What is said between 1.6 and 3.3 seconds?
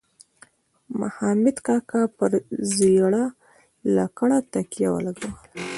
کاکا پر زیړه